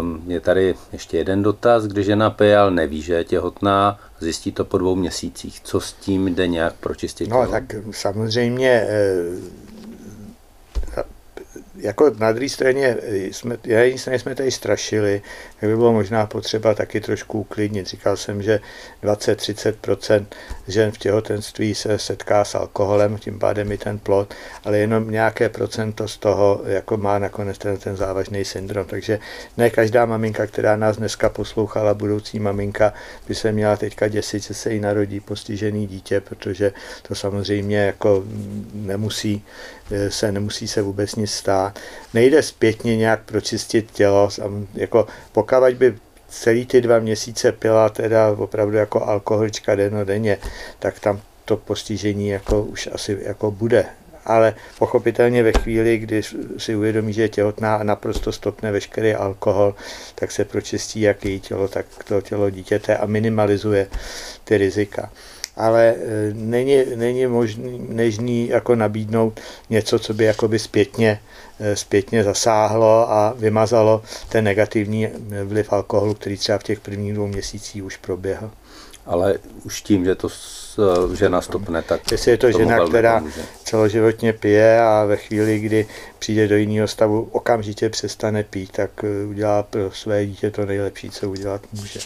[0.00, 4.52] Um, je tady ještě jeden dotaz, když žena pije, ale neví, že je těhotná, zjistí
[4.52, 5.60] to po dvou měsících.
[5.60, 7.28] Co s tím jde nějak pročistit?
[7.28, 9.69] No tak samozřejmě eh,
[11.80, 15.22] jako na druhé straně, jsme, na jedné straně jsme tady strašili,
[15.60, 17.86] tak by bylo možná potřeba taky trošku uklidnit.
[17.86, 18.60] Říkal jsem, že
[19.02, 20.26] 20-30%
[20.68, 25.48] žen v těhotenství se setká s alkoholem, tím pádem i ten plod, ale jenom nějaké
[25.48, 28.86] procento z toho jako má nakonec ten, ten závažný syndrom.
[28.86, 29.18] Takže
[29.56, 32.92] ne každá maminka, která nás dneska poslouchala, budoucí maminka,
[33.28, 36.72] by se měla teďka děsit, že se jí narodí postižený dítě, protože
[37.02, 38.24] to samozřejmě jako
[38.74, 39.44] nemusí
[40.08, 41.69] se, nemusí se vůbec nic stát
[42.14, 44.28] Nejde zpětně nějak pročistit tělo.
[44.74, 45.94] Jako pokud by
[46.28, 50.38] celý ty dva měsíce pila teda opravdu jako alkoholička denně,
[50.78, 53.86] tak tam to postižení jako už asi jako bude
[54.24, 56.22] ale pochopitelně ve chvíli, kdy
[56.58, 59.74] si uvědomí, že je těhotná a naprosto stopne veškerý alkohol,
[60.14, 63.86] tak se pročistí jak její tělo, tak to tělo dítěte a minimalizuje
[64.44, 65.10] ty rizika
[65.60, 65.96] ale e,
[66.34, 69.40] není, není možný, nežný jako nabídnout
[69.70, 71.20] něco, co by jakoby zpětně,
[71.60, 75.08] e, zpětně zasáhlo a vymazalo ten negativní
[75.44, 78.50] vliv alkoholu, který třeba v těch prvních dvou měsících už proběhl.
[79.06, 80.28] Ale už tím, že to
[81.14, 83.42] žena stopne, tak Jestli je to žena, která pomůže.
[83.64, 85.86] celoživotně pije a ve chvíli, kdy
[86.18, 91.10] přijde do jiného stavu, okamžitě přestane pít, tak e, udělá pro své dítě to nejlepší,
[91.10, 92.00] co udělat může.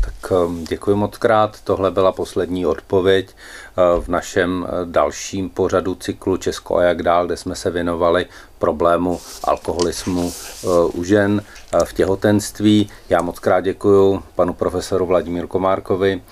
[0.00, 1.60] Tak um, děkuji moc krát.
[1.64, 7.26] Tohle byla poslední odpověď uh, v našem uh, dalším pořadu cyklu Česko a jak dál,
[7.26, 8.26] kde jsme se věnovali
[8.58, 10.32] problému alkoholismu
[10.62, 11.42] uh, u žen
[11.84, 12.90] v těhotenství.
[13.08, 16.22] Já moc krát děkuji panu profesoru Vladimíru Komárkovi,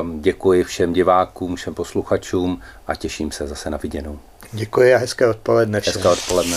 [0.00, 4.18] um, děkuji všem divákům, všem posluchačům a těším se zase na viděnou.
[4.52, 5.94] Děkuji a hezké odpoledne všem.
[5.94, 6.56] Hezké odpoledne.